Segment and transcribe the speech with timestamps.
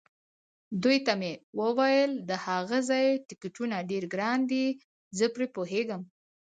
[0.83, 4.65] دوی ته مې وویل: د هغه ځای ټکټونه ډېر ګران دي،
[5.17, 6.01] زه پرې پوهېږم.